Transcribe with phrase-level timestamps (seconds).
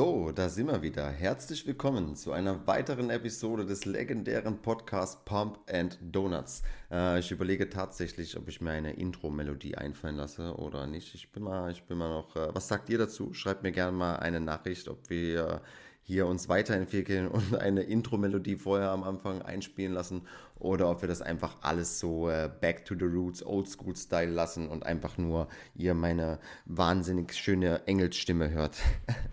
[0.00, 1.10] So, da sind wir wieder.
[1.10, 6.62] Herzlich willkommen zu einer weiteren Episode des legendären Podcasts Pump and Donuts.
[6.90, 11.14] Äh, ich überlege tatsächlich, ob ich mir eine Intro-Melodie einfallen lasse oder nicht.
[11.14, 12.34] Ich bin mal, ich bin mal noch.
[12.34, 13.34] Äh, was sagt ihr dazu?
[13.34, 15.60] Schreibt mir gerne mal eine Nachricht, ob wir
[16.02, 20.22] hier uns weiterentwickeln und eine Intro-Melodie vorher am Anfang einspielen lassen
[20.58, 24.84] oder ob wir das einfach alles so äh, back to the roots, oldschool-Style lassen und
[24.84, 28.76] einfach nur ihr meine wahnsinnig schöne Engelsstimme hört.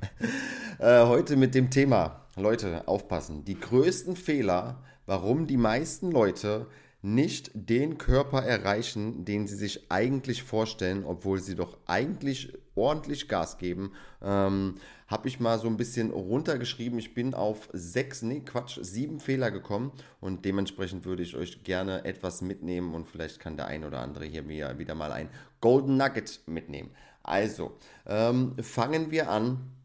[0.80, 6.68] äh, heute mit dem Thema, Leute, aufpassen, die größten Fehler, warum die meisten Leute
[7.01, 13.57] nicht den Körper erreichen, den sie sich eigentlich vorstellen, obwohl sie doch eigentlich ordentlich Gas
[13.57, 13.93] geben.
[14.21, 14.75] Ähm,
[15.07, 16.99] habe ich mal so ein bisschen runtergeschrieben.
[16.99, 22.03] Ich bin auf sechs, nee, Quatsch, sieben Fehler gekommen und dementsprechend würde ich euch gerne
[22.03, 25.29] etwas mitnehmen und vielleicht kann der ein oder andere hier mir wieder mal ein
[25.61, 26.91] Golden Nugget mitnehmen.
[27.23, 29.77] Also, ähm, fangen wir an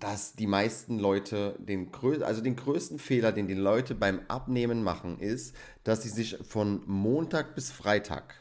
[0.00, 1.90] dass die meisten Leute den,
[2.22, 6.82] also den größten Fehler, den die Leute beim Abnehmen machen, ist, dass sie sich von
[6.86, 8.34] Montag bis Freitag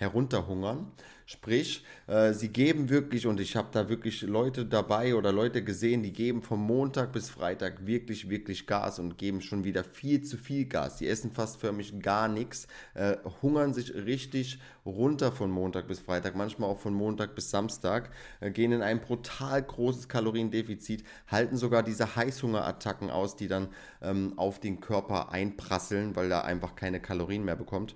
[0.00, 0.90] herunterhungern
[1.32, 6.02] Sprich, äh, sie geben wirklich, und ich habe da wirklich Leute dabei oder Leute gesehen,
[6.02, 10.36] die geben vom Montag bis Freitag wirklich, wirklich Gas und geben schon wieder viel zu
[10.36, 10.96] viel Gas.
[10.96, 16.34] Die essen fast förmlich gar nichts, äh, hungern sich richtig runter von Montag bis Freitag,
[16.34, 21.84] manchmal auch von Montag bis Samstag, äh, gehen in ein brutal großes Kaloriendefizit, halten sogar
[21.84, 23.68] diese Heißhungerattacken aus, die dann
[24.02, 27.94] ähm, auf den Körper einprasseln, weil er einfach keine Kalorien mehr bekommt.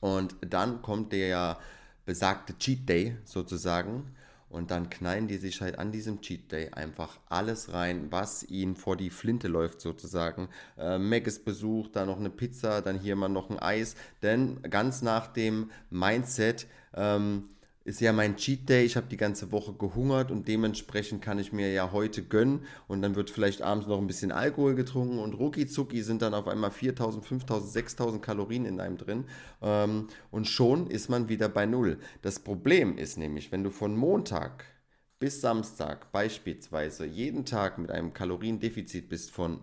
[0.00, 1.58] Und dann kommt der
[2.06, 4.14] besagte Cheat Day sozusagen.
[4.50, 8.76] Und dann knallen die sich halt an diesem Cheat Day einfach alles rein, was ihnen
[8.76, 10.48] vor die Flinte läuft sozusagen.
[10.78, 13.94] Äh, Maggis Besuch, dann noch eine Pizza, dann hier mal noch ein Eis.
[14.22, 17.50] Denn ganz nach dem Mindset, ähm,
[17.88, 21.54] ist ja mein Cheat Day, ich habe die ganze Woche gehungert und dementsprechend kann ich
[21.54, 22.66] mir ja heute gönnen.
[22.86, 26.34] Und dann wird vielleicht abends noch ein bisschen Alkohol getrunken und rucki zucki sind dann
[26.34, 29.24] auf einmal 4000, 5000, 6000 Kalorien in einem drin.
[29.62, 31.98] Ähm, und schon ist man wieder bei Null.
[32.20, 34.66] Das Problem ist nämlich, wenn du von Montag
[35.18, 39.60] bis Samstag beispielsweise jeden Tag mit einem Kaloriendefizit bist von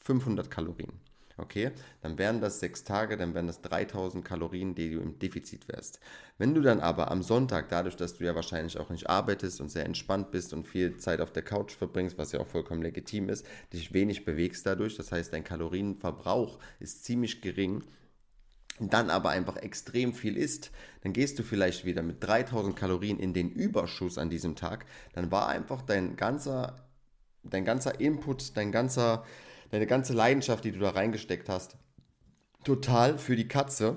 [0.00, 1.01] 500 Kalorien,
[1.42, 1.72] Okay,
[2.02, 5.98] dann wären das sechs Tage, dann wären das 3000 Kalorien, die du im Defizit wärst.
[6.38, 9.68] Wenn du dann aber am Sonntag, dadurch, dass du ja wahrscheinlich auch nicht arbeitest und
[9.68, 13.28] sehr entspannt bist und viel Zeit auf der Couch verbringst, was ja auch vollkommen legitim
[13.28, 17.82] ist, dich wenig bewegst dadurch, das heißt, dein Kalorienverbrauch ist ziemlich gering,
[18.78, 20.70] dann aber einfach extrem viel isst,
[21.02, 25.32] dann gehst du vielleicht wieder mit 3000 Kalorien in den Überschuss an diesem Tag, dann
[25.32, 26.86] war einfach dein ganzer,
[27.42, 29.24] dein ganzer Input, dein ganzer
[29.72, 31.76] deine ganze Leidenschaft, die du da reingesteckt hast,
[32.62, 33.96] total für die Katze,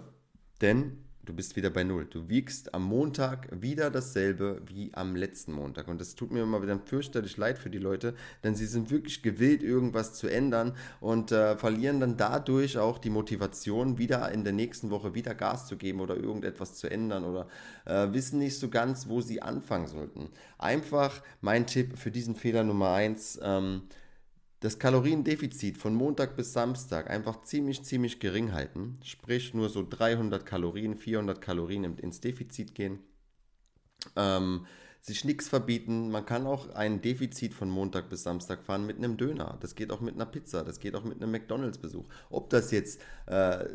[0.61, 2.05] denn du bist wieder bei Null.
[2.05, 5.89] Du wiegst am Montag wieder dasselbe wie am letzten Montag.
[5.89, 9.21] Und das tut mir immer wieder fürchterlich leid für die Leute, denn sie sind wirklich
[9.21, 14.53] gewillt, irgendwas zu ändern und äh, verlieren dann dadurch auch die Motivation, wieder in der
[14.53, 17.47] nächsten Woche wieder Gas zu geben oder irgendetwas zu ändern oder
[17.83, 20.29] äh, wissen nicht so ganz, wo sie anfangen sollten.
[20.57, 23.37] Einfach mein Tipp für diesen Fehler Nummer eins.
[23.43, 23.81] Ähm,
[24.59, 28.97] das Kaloriendefizit von Montag bis Samstag einfach ziemlich, ziemlich gering halten.
[29.03, 32.99] Sprich, nur so 300 Kalorien, 400 Kalorien ins Defizit gehen.
[34.15, 34.65] Ähm,
[35.01, 36.09] sich nichts verbieten.
[36.09, 39.57] Man kann auch ein Defizit von Montag bis Samstag fahren mit einem Döner.
[39.61, 40.63] Das geht auch mit einer Pizza.
[40.63, 42.05] Das geht auch mit einem McDonalds-Besuch.
[42.31, 43.65] Ob das jetzt äh,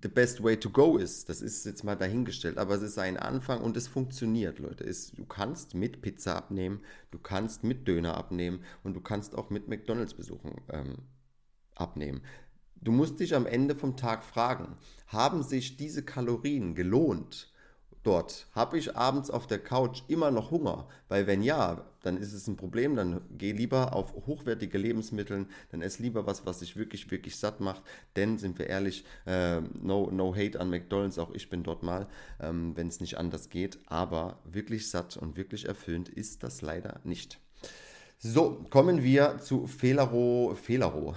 [0.00, 2.58] the best way to go ist, das ist jetzt mal dahingestellt.
[2.58, 4.84] Aber es ist ein Anfang und es funktioniert, Leute.
[4.84, 9.50] Es, du kannst mit Pizza abnehmen, du kannst mit Döner abnehmen und du kannst auch
[9.50, 10.98] mit McDonalds-Besuchen ähm,
[11.74, 12.22] abnehmen.
[12.80, 14.76] Du musst dich am Ende vom Tag fragen,
[15.08, 17.52] haben sich diese Kalorien gelohnt?
[18.02, 18.46] Dort?
[18.52, 20.88] Habe ich abends auf der Couch immer noch Hunger?
[21.08, 25.82] Weil wenn ja, dann ist es ein Problem, dann geh lieber auf hochwertige Lebensmittel, dann
[25.82, 27.82] ess lieber was, was dich wirklich, wirklich satt macht.
[28.16, 32.06] Denn, sind wir ehrlich, äh, no, no hate an McDonalds, auch ich bin dort mal,
[32.40, 33.78] ähm, wenn es nicht anders geht.
[33.86, 37.38] Aber wirklich satt und wirklich erfüllend ist das leider nicht.
[38.20, 41.14] So, kommen wir zu Fehlero, Fehlero,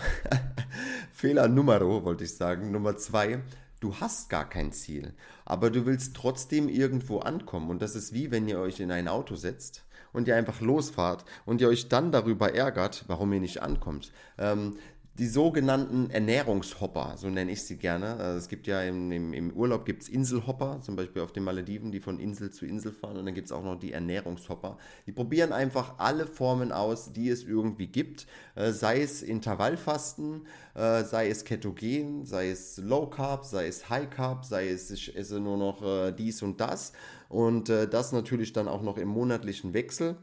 [1.12, 3.42] Fehler Numero, wollte ich sagen, Nummer zwei
[3.82, 5.14] du hast gar kein Ziel,
[5.44, 7.70] aber du willst trotzdem irgendwo ankommen.
[7.70, 9.84] Und das ist wie wenn ihr euch in ein Auto setzt
[10.14, 14.14] und ihr einfach losfahrt und ihr euch dann darüber ärgert, warum ihr nicht ankommt.
[14.38, 14.78] Ähm,
[15.20, 18.16] die sogenannten Ernährungshopper, so nenne ich sie gerne.
[18.16, 21.92] Also es gibt ja im, im, im Urlaub gibt's Inselhopper, zum Beispiel auf den Malediven,
[21.92, 23.18] die von Insel zu Insel fahren.
[23.18, 24.78] Und dann gibt es auch noch die Ernährungshopper.
[25.06, 28.26] Die probieren einfach alle Formen aus, die es irgendwie gibt.
[28.56, 34.10] Äh, sei es Intervallfasten, äh, sei es Ketogen, sei es Low Carb, sei es High
[34.10, 36.94] Carb, sei es ich esse nur noch äh, dies und das.
[37.28, 40.16] Und äh, das natürlich dann auch noch im monatlichen Wechsel.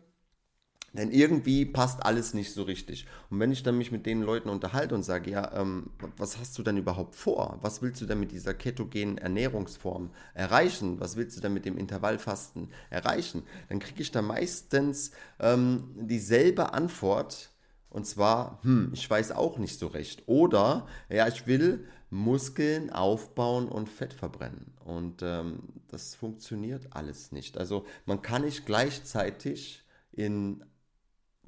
[0.99, 3.07] Denn irgendwie passt alles nicht so richtig.
[3.31, 6.59] Und wenn ich dann mich mit den Leuten unterhalte und sage, ja, ähm, was hast
[6.59, 7.57] du denn überhaupt vor?
[7.63, 10.99] Was willst du denn mit dieser ketogenen Ernährungsform erreichen?
[10.99, 13.45] Was willst du denn mit dem Intervallfasten erreichen?
[13.69, 17.51] Dann kriege ich da meistens ähm, dieselbe Antwort.
[17.91, 20.25] Und zwar, hm, ich weiß auch nicht so recht.
[20.27, 24.73] Oder, ja, ich will Muskeln aufbauen und Fett verbrennen.
[24.85, 27.57] Und ähm, das funktioniert alles nicht.
[27.57, 30.65] Also man kann nicht gleichzeitig in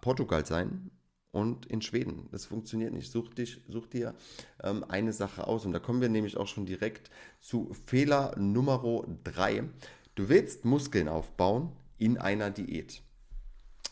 [0.01, 0.91] Portugal sein
[1.33, 2.29] und in Schweden.
[2.33, 3.11] Das funktioniert nicht.
[3.11, 4.15] Such, dich, such dir
[4.63, 5.65] ähm, eine Sache aus.
[5.65, 7.11] Und da kommen wir nämlich auch schon direkt
[7.41, 8.83] zu Fehler Nummer
[9.25, 9.65] 3.
[10.15, 13.03] Du willst Muskeln aufbauen in einer Diät.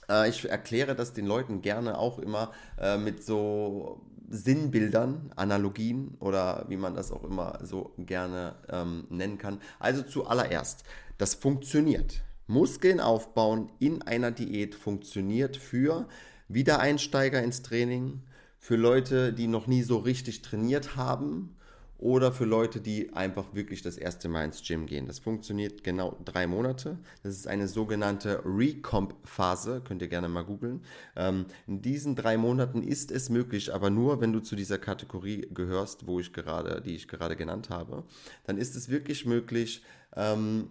[0.08, 6.66] Äh, ich erkläre das den Leuten gerne auch immer äh, mit so Sinnbildern, Analogien oder
[6.68, 9.60] wie man das auch immer so gerne ähm, nennen kann.
[9.78, 10.84] Also zuallererst,
[11.16, 12.22] das funktioniert.
[12.48, 16.08] Muskeln aufbauen in einer Diät funktioniert für
[16.48, 18.22] Wiedereinsteiger ins Training,
[18.58, 21.54] für Leute, die noch nie so richtig trainiert haben
[21.98, 25.06] oder für Leute, die einfach wirklich das erste Mal ins Gym gehen.
[25.06, 26.96] Das funktioniert genau drei Monate.
[27.22, 30.80] Das ist eine sogenannte Recomp-Phase, könnt ihr gerne mal googeln.
[31.16, 35.48] Ähm, in diesen drei Monaten ist es möglich, aber nur, wenn du zu dieser Kategorie
[35.52, 38.04] gehörst, wo ich gerade, die ich gerade genannt habe,
[38.44, 39.82] dann ist es wirklich möglich,
[40.16, 40.70] ähm,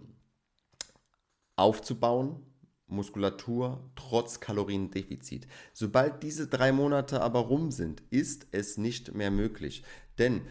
[1.58, 2.36] aufzubauen,
[2.88, 5.46] Muskulatur trotz Kaloriendefizit.
[5.72, 9.82] Sobald diese drei Monate aber rum sind, ist es nicht mehr möglich.
[10.18, 10.42] Denn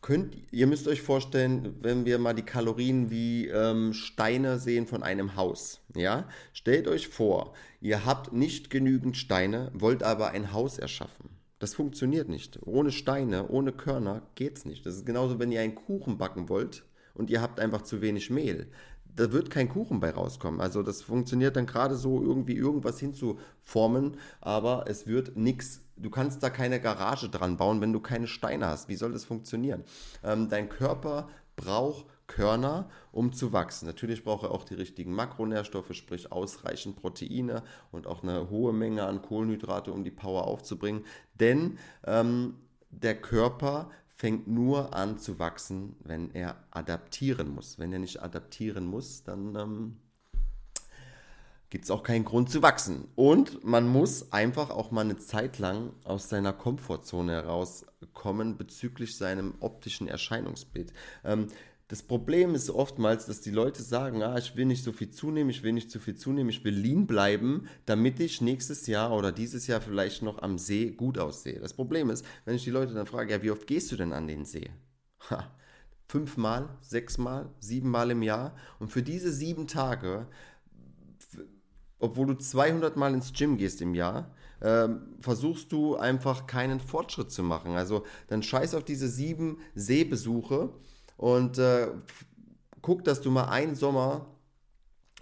[0.00, 5.02] könnt, ihr müsst euch vorstellen, wenn wir mal die Kalorien wie ähm, Steine sehen von
[5.02, 5.80] einem Haus.
[5.94, 6.28] Ja?
[6.52, 11.30] Stellt euch vor, ihr habt nicht genügend Steine, wollt aber ein Haus erschaffen.
[11.58, 12.58] Das funktioniert nicht.
[12.66, 14.84] Ohne Steine, ohne Körner geht es nicht.
[14.84, 16.84] Das ist genauso, wenn ihr einen Kuchen backen wollt
[17.14, 18.68] und ihr habt einfach zu wenig Mehl
[19.14, 20.60] da wird kein Kuchen bei rauskommen.
[20.60, 25.82] Also das funktioniert dann gerade so irgendwie irgendwas hinzuformen, aber es wird nichts.
[25.96, 28.88] Du kannst da keine Garage dran bauen, wenn du keine Steine hast.
[28.88, 29.84] Wie soll das funktionieren?
[30.24, 33.86] Ähm, dein Körper braucht Körner, um zu wachsen.
[33.86, 39.04] Natürlich braucht er auch die richtigen Makronährstoffe, sprich ausreichend Proteine und auch eine hohe Menge
[39.04, 41.04] an Kohlenhydrate, um die Power aufzubringen.
[41.38, 42.54] Denn ähm,
[42.90, 43.90] der Körper
[44.22, 47.80] fängt nur an zu wachsen, wenn er adaptieren muss.
[47.80, 49.96] Wenn er nicht adaptieren muss, dann ähm,
[51.70, 53.08] gibt es auch keinen Grund zu wachsen.
[53.16, 59.56] Und man muss einfach auch mal eine Zeit lang aus seiner Komfortzone herauskommen bezüglich seinem
[59.58, 60.92] optischen Erscheinungsbild.
[61.24, 61.48] Ähm,
[61.92, 65.50] das Problem ist oftmals, dass die Leute sagen, ah, ich will nicht so viel zunehmen,
[65.50, 69.30] ich will nicht zu viel zunehmen, ich will lean bleiben, damit ich nächstes Jahr oder
[69.30, 71.60] dieses Jahr vielleicht noch am See gut aussehe.
[71.60, 74.14] Das Problem ist, wenn ich die Leute dann frage, ja, wie oft gehst du denn
[74.14, 74.70] an den See?
[75.28, 75.54] Ha,
[76.08, 78.56] fünfmal, sechsmal, siebenmal im Jahr.
[78.78, 80.28] Und für diese sieben Tage,
[81.98, 87.30] obwohl du 200 Mal ins Gym gehst im Jahr, ähm, versuchst du einfach keinen Fortschritt
[87.30, 87.74] zu machen.
[87.74, 90.72] Also dann scheiß auf diese sieben Seebesuche
[91.22, 91.86] und äh,
[92.80, 94.26] guck, dass du mal einen Sommer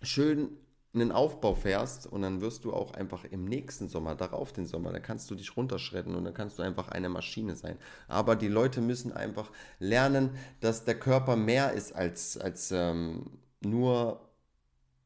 [0.00, 0.48] schön
[0.94, 4.92] einen Aufbau fährst und dann wirst du auch einfach im nächsten Sommer, darauf den Sommer,
[4.92, 7.76] da kannst du dich runterschreddern und dann kannst du einfach eine Maschine sein.
[8.08, 10.30] Aber die Leute müssen einfach lernen,
[10.60, 13.26] dass der Körper mehr ist als, als ähm,
[13.60, 14.26] nur,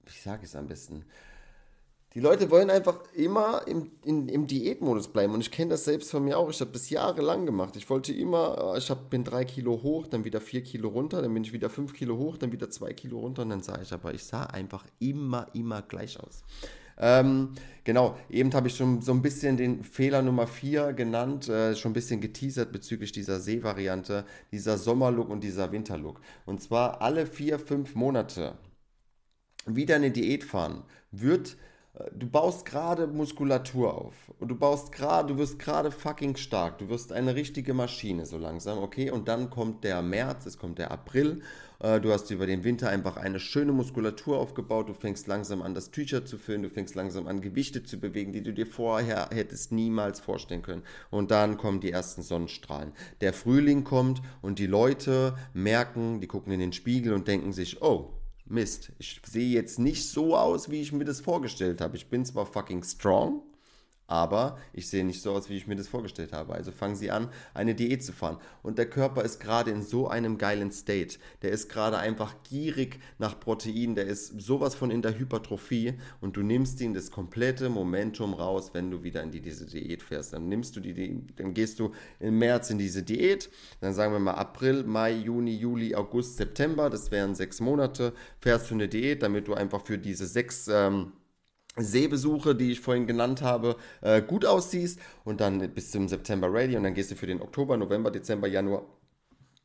[0.04, 1.04] wie sage ich es am besten,
[2.14, 5.34] die Leute wollen einfach immer im, in, im Diätmodus bleiben.
[5.34, 6.48] Und ich kenne das selbst von mir auch.
[6.48, 7.74] Ich habe das jahrelang gemacht.
[7.74, 11.22] Ich wollte immer, äh, ich hab, bin drei Kilo hoch, dann wieder vier Kilo runter,
[11.22, 13.42] dann bin ich wieder fünf Kilo hoch, dann wieder zwei Kilo runter.
[13.42, 16.44] Und dann sah ich aber, ich sah einfach immer, immer gleich aus.
[16.96, 21.74] Ähm, genau, eben habe ich schon so ein bisschen den Fehler Nummer 4 genannt, äh,
[21.74, 26.20] schon ein bisschen geteasert bezüglich dieser Seevariante, dieser Sommerlook und dieser Winterlook.
[26.46, 28.56] Und zwar alle vier, fünf Monate
[29.66, 31.56] wieder eine Diät fahren, wird
[32.12, 36.88] du baust gerade Muskulatur auf und du baust gerade, du wirst gerade fucking stark, du
[36.88, 39.10] wirst eine richtige Maschine so langsam, okay?
[39.10, 41.42] Und dann kommt der März, es kommt der April,
[41.78, 45.74] äh, du hast über den Winter einfach eine schöne Muskulatur aufgebaut, du fängst langsam an,
[45.74, 49.28] das Tücher zu füllen, du fängst langsam an, Gewichte zu bewegen, die du dir vorher
[49.32, 50.82] hättest niemals vorstellen können.
[51.10, 52.92] Und dann kommen die ersten Sonnenstrahlen.
[53.20, 57.82] Der Frühling kommt und die Leute merken, die gucken in den Spiegel und denken sich,
[57.82, 58.10] oh,
[58.46, 61.96] Mist, ich sehe jetzt nicht so aus, wie ich mir das vorgestellt habe.
[61.96, 63.42] Ich bin zwar fucking strong,
[64.14, 66.54] aber ich sehe nicht so aus, wie ich mir das vorgestellt habe.
[66.54, 68.38] Also fangen Sie an, eine Diät zu fahren.
[68.62, 71.18] Und der Körper ist gerade in so einem geilen State.
[71.42, 73.96] Der ist gerade einfach gierig nach Protein.
[73.96, 75.94] Der ist sowas von in der Hypertrophie.
[76.20, 80.04] Und du nimmst ihn das komplette Momentum raus, wenn du wieder in die, diese Diät
[80.04, 80.32] fährst.
[80.32, 81.90] Dann nimmst du die, dann gehst du
[82.20, 83.50] im März in diese Diät.
[83.80, 86.88] Dann sagen wir mal April, Mai, Juni, Juli, August, September.
[86.88, 88.12] Das wären sechs Monate.
[88.40, 90.68] Fährst du eine Diät, damit du einfach für diese sechs...
[90.68, 91.14] Ähm,
[91.76, 96.76] Sehbesuche, die ich vorhin genannt habe, äh, gut aussiehst und dann bis zum September ready
[96.76, 98.84] und dann gehst du für den Oktober, November, Dezember, Januar,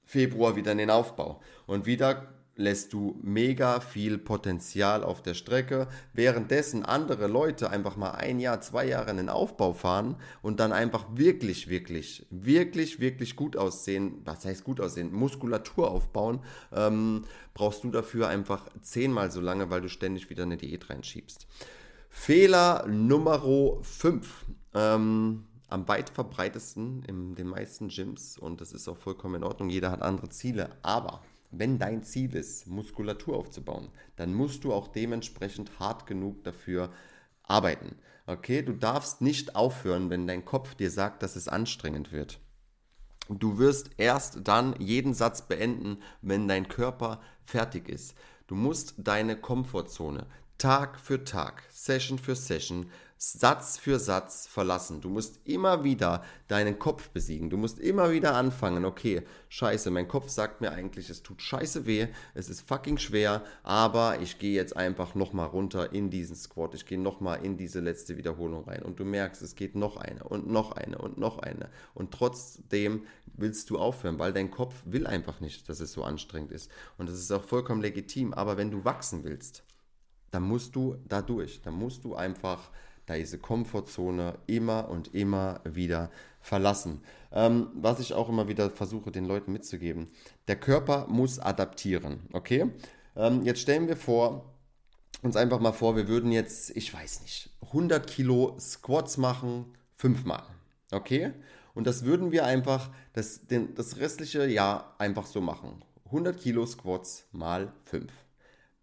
[0.06, 1.40] Februar wieder in den Aufbau.
[1.68, 8.12] Und wieder lässt du mega viel Potenzial auf der Strecke, währenddessen andere Leute einfach mal
[8.12, 13.38] ein Jahr, zwei Jahre in den Aufbau fahren und dann einfach wirklich, wirklich, wirklich, wirklich
[13.38, 14.22] gut aussehen.
[14.26, 15.14] Was heißt gut aussehen?
[15.14, 16.42] Muskulatur aufbauen,
[16.74, 17.24] ähm,
[17.54, 21.48] brauchst du dafür einfach zehnmal so lange, weil du ständig wieder eine Diät reinschiebst.
[22.10, 23.40] Fehler Nummer
[23.84, 24.46] 5.
[24.74, 29.70] Ähm, am weit verbreitesten in den meisten Gyms und das ist auch vollkommen in Ordnung.
[29.70, 34.88] Jeder hat andere Ziele, aber wenn dein Ziel ist, Muskulatur aufzubauen, dann musst du auch
[34.88, 36.92] dementsprechend hart genug dafür
[37.44, 37.96] arbeiten.
[38.26, 42.40] Okay, du darfst nicht aufhören, wenn dein Kopf dir sagt, dass es anstrengend wird.
[43.30, 48.16] Du wirst erst dann jeden Satz beenden, wenn dein Körper fertig ist.
[48.48, 50.26] Du musst deine Komfortzone
[50.60, 55.02] Tag für Tag, Session für Session Satz für Satz verlassen.
[55.02, 57.50] Du musst immer wieder deinen Kopf besiegen.
[57.50, 61.86] Du musst immer wieder anfangen, okay, scheiße, mein Kopf sagt mir eigentlich, es tut scheiße
[61.86, 66.76] weh, es ist fucking schwer, aber ich gehe jetzt einfach nochmal runter in diesen Squat.
[66.76, 68.84] Ich gehe nochmal in diese letzte Wiederholung rein.
[68.84, 71.70] Und du merkst, es geht noch eine und noch eine und noch eine.
[71.94, 76.54] Und trotzdem willst du aufhören, weil dein Kopf will einfach nicht, dass es so anstrengend
[76.54, 76.72] ist.
[76.98, 78.34] Und das ist auch vollkommen legitim.
[78.34, 79.64] Aber wenn du wachsen willst,
[80.32, 81.62] dann musst du da durch.
[81.62, 82.70] Dann musst du einfach
[83.16, 87.02] diese Komfortzone immer und immer wieder verlassen.
[87.32, 90.10] Ähm, was ich auch immer wieder versuche, den Leuten mitzugeben.
[90.48, 92.72] Der Körper muss adaptieren, okay?
[93.16, 94.54] Ähm, jetzt stellen wir vor,
[95.22, 100.44] uns einfach mal vor, wir würden jetzt, ich weiß nicht, 100 Kilo Squats machen, fünfmal,
[100.92, 101.34] okay?
[101.74, 105.84] Und das würden wir einfach das, den, das restliche Jahr einfach so machen.
[106.06, 108.12] 100 Kilo Squats mal 5.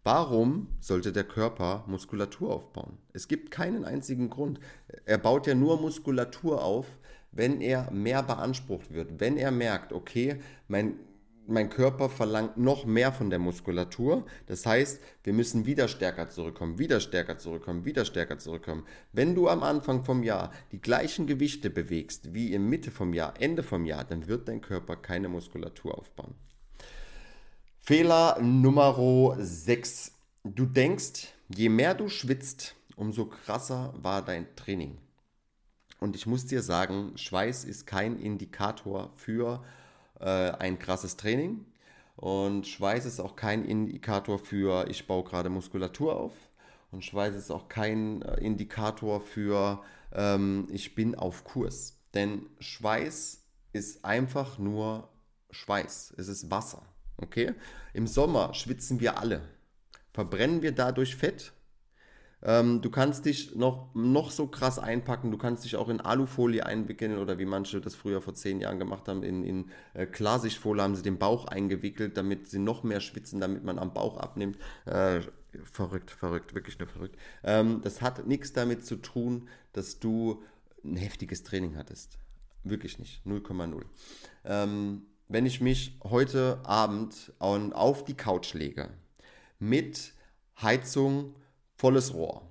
[0.07, 2.97] Warum sollte der Körper Muskulatur aufbauen?
[3.11, 4.57] Es gibt keinen einzigen Grund.
[5.03, 6.85] Er baut ja nur Muskulatur auf,
[7.33, 9.19] wenn er mehr beansprucht wird.
[9.19, 10.93] Wenn er merkt, okay, mein,
[11.45, 14.25] mein Körper verlangt noch mehr von der Muskulatur.
[14.45, 18.85] Das heißt, wir müssen wieder stärker zurückkommen, wieder stärker zurückkommen, wieder stärker zurückkommen.
[19.11, 23.33] Wenn du am Anfang vom Jahr die gleichen Gewichte bewegst wie in Mitte vom Jahr,
[23.41, 26.33] Ende vom Jahr, dann wird dein Körper keine Muskulatur aufbauen.
[27.87, 30.11] Fehler Nummer 6.
[30.43, 34.97] Du denkst, je mehr du schwitzt, umso krasser war dein Training.
[36.01, 39.63] Und ich muss dir sagen, Schweiß ist kein Indikator für
[40.19, 41.65] äh, ein krasses Training.
[42.17, 46.33] Und Schweiß ist auch kein Indikator für, ich baue gerade Muskulatur auf.
[46.91, 51.97] Und Schweiß ist auch kein äh, Indikator für, ähm, ich bin auf Kurs.
[52.13, 55.07] Denn Schweiß ist einfach nur
[55.51, 56.15] Schweiß.
[56.17, 56.83] Es ist Wasser.
[57.17, 57.53] Okay?
[57.93, 59.41] Im Sommer schwitzen wir alle.
[60.13, 61.53] Verbrennen wir dadurch Fett?
[62.43, 66.65] Ähm, du kannst dich noch, noch so krass einpacken, du kannst dich auch in Alufolie
[66.65, 70.83] einwickeln oder wie manche das früher vor zehn Jahren gemacht haben, in, in äh, Klarsichtfolie
[70.83, 74.57] haben sie den Bauch eingewickelt, damit sie noch mehr schwitzen, damit man am Bauch abnimmt.
[74.85, 75.21] Äh,
[75.63, 77.17] verrückt, verrückt, wirklich nur verrückt.
[77.43, 80.43] Ähm, das hat nichts damit zu tun, dass du
[80.83, 82.19] ein heftiges Training hattest.
[82.63, 83.81] Wirklich nicht, 0,0.
[84.45, 88.89] Ähm, wenn ich mich heute Abend auf die Couch lege,
[89.59, 90.13] mit
[90.61, 91.35] Heizung,
[91.75, 92.43] volles Rohr,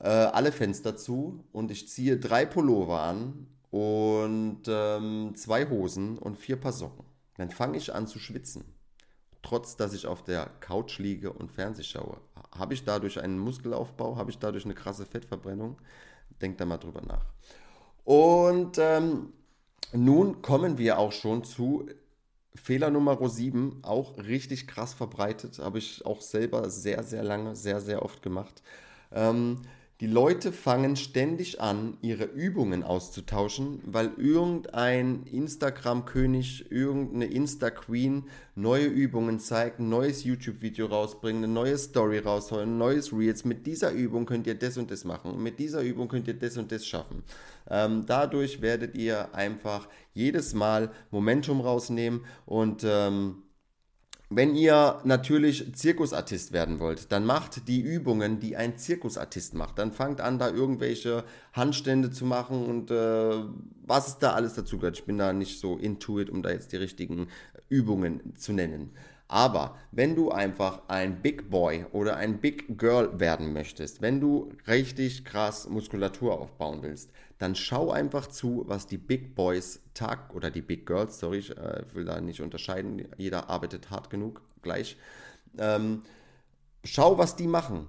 [0.00, 6.36] äh, alle Fenster zu und ich ziehe drei Pullover an und ähm, zwei Hosen und
[6.36, 7.04] vier Paar Socken,
[7.36, 8.64] dann fange ich an zu schwitzen.
[9.42, 12.18] Trotz dass ich auf der Couch liege und Fernseh schaue.
[12.56, 14.16] Habe ich dadurch einen Muskelaufbau?
[14.16, 15.78] Habe ich dadurch eine krasse Fettverbrennung?
[16.40, 17.24] Denkt da mal drüber nach.
[18.04, 19.32] Und ähm,
[19.92, 21.86] nun kommen wir auch schon zu
[22.54, 27.80] Fehler Nummer 7, auch richtig krass verbreitet, habe ich auch selber sehr, sehr lange, sehr,
[27.80, 28.62] sehr oft gemacht.
[29.10, 29.62] Ähm,
[30.02, 38.24] die Leute fangen ständig an, ihre Übungen auszutauschen, weil irgendein Instagram-König, irgendeine Insta-Queen
[38.56, 43.44] neue Übungen zeigt, ein neues YouTube-Video rausbringen, eine neue Story rausholen, ein neues Reels.
[43.44, 45.40] Mit dieser Übung könnt ihr das und das machen.
[45.40, 47.22] mit dieser Übung könnt ihr das und das schaffen.
[47.70, 53.44] Ähm, dadurch werdet ihr einfach jedes Mal Momentum rausnehmen und ähm,
[54.36, 59.78] wenn ihr natürlich Zirkusartist werden wollt, dann macht die Übungen, die ein Zirkusartist macht.
[59.78, 63.44] Dann fangt an, da irgendwelche Handstände zu machen und äh,
[63.86, 64.98] was es da alles dazu gehört.
[64.98, 67.28] Ich bin da nicht so intuit, um da jetzt die richtigen
[67.68, 68.90] Übungen zu nennen.
[69.32, 74.50] Aber wenn du einfach ein Big Boy oder ein Big Girl werden möchtest, wenn du
[74.66, 77.10] richtig krass Muskulatur aufbauen willst,
[77.42, 81.50] dann schau einfach zu, was die Big Boys Tag oder die Big Girls, sorry, ich
[81.56, 84.96] äh, will da nicht unterscheiden, jeder arbeitet hart genug gleich.
[85.58, 86.02] Ähm,
[86.84, 87.88] schau, was die machen.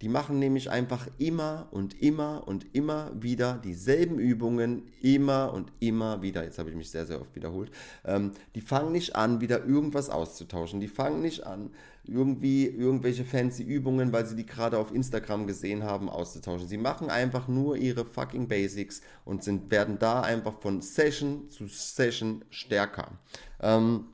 [0.00, 6.22] Die machen nämlich einfach immer und immer und immer wieder dieselben Übungen, immer und immer
[6.22, 6.42] wieder.
[6.42, 7.70] Jetzt habe ich mich sehr, sehr oft wiederholt.
[8.06, 10.80] Ähm, die fangen nicht an, wieder irgendwas auszutauschen.
[10.80, 11.70] Die fangen nicht an,
[12.04, 16.66] irgendwie irgendwelche fancy Übungen, weil sie die gerade auf Instagram gesehen haben, auszutauschen.
[16.66, 21.66] Sie machen einfach nur ihre fucking Basics und sind, werden da einfach von Session zu
[21.66, 23.18] Session stärker.
[23.60, 24.06] Ähm,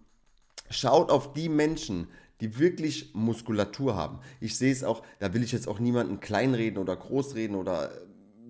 [0.69, 2.09] schaut auf die Menschen,
[2.40, 4.21] die wirklich Muskulatur haben.
[4.40, 7.99] Ich sehe es auch, da will ich jetzt auch niemanden kleinreden oder großreden oder äh,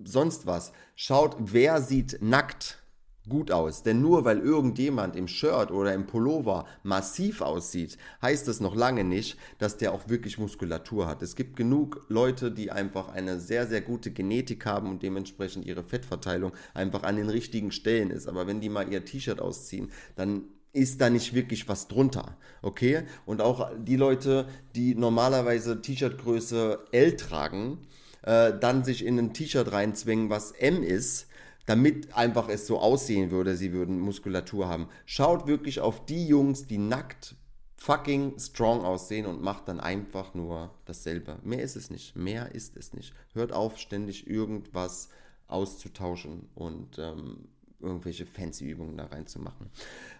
[0.03, 0.71] sonst was.
[0.95, 2.83] Schaut, wer sieht nackt
[3.29, 3.83] gut aus.
[3.83, 9.03] Denn nur weil irgendjemand im Shirt oder im Pullover massiv aussieht, heißt das noch lange
[9.03, 11.21] nicht, dass der auch wirklich Muskulatur hat.
[11.21, 15.83] Es gibt genug Leute, die einfach eine sehr, sehr gute Genetik haben und dementsprechend ihre
[15.83, 18.27] Fettverteilung einfach an den richtigen Stellen ist.
[18.27, 20.43] Aber wenn die mal ihr T-Shirt ausziehen, dann
[20.73, 22.37] ist da nicht wirklich was drunter.
[22.61, 23.03] Okay?
[23.25, 27.79] Und auch die Leute, die normalerweise T-Shirt-Größe L tragen,
[28.23, 31.27] äh, dann sich in ein T-Shirt reinzwingen, was M ist,
[31.65, 34.87] damit einfach es so aussehen würde, sie würden Muskulatur haben.
[35.05, 37.35] Schaut wirklich auf die Jungs, die nackt
[37.75, 41.37] fucking strong aussehen und macht dann einfach nur dasselbe.
[41.43, 42.15] Mehr ist es nicht.
[42.15, 43.13] Mehr ist es nicht.
[43.33, 45.09] Hört auf, ständig irgendwas
[45.47, 47.47] auszutauschen und ähm,
[47.79, 49.69] irgendwelche fancy Übungen da reinzumachen.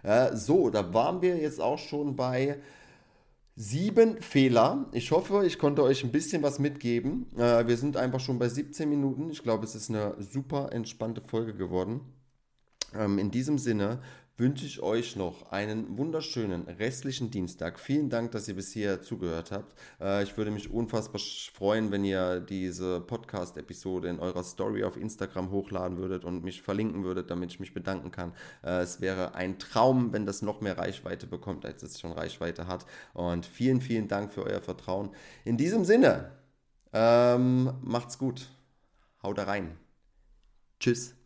[0.02, 2.58] Äh, so, da waren wir jetzt auch schon bei
[3.56, 4.86] sieben Fehler.
[4.92, 7.26] Ich hoffe, ich konnte euch ein bisschen was mitgeben.
[7.36, 9.30] Äh, wir sind einfach schon bei 17 Minuten.
[9.30, 12.00] Ich glaube, es ist eine super entspannte Folge geworden.
[12.94, 14.00] Ähm, in diesem Sinne
[14.38, 17.80] wünsche ich euch noch einen wunderschönen restlichen Dienstag.
[17.80, 19.74] Vielen Dank, dass ihr bis hier zugehört habt.
[20.00, 21.20] Äh, ich würde mich unfassbar
[21.52, 27.02] freuen, wenn ihr diese Podcast-Episode in eurer Story auf Instagram hochladen würdet und mich verlinken
[27.02, 28.32] würdet, damit ich mich bedanken kann.
[28.62, 32.68] Äh, es wäre ein Traum, wenn das noch mehr Reichweite bekommt, als es schon Reichweite
[32.68, 32.86] hat.
[33.14, 35.10] Und vielen, vielen Dank für euer Vertrauen.
[35.44, 36.30] In diesem Sinne,
[36.92, 38.48] ähm, macht's gut.
[39.20, 39.76] Haut rein.
[40.78, 41.17] Tschüss.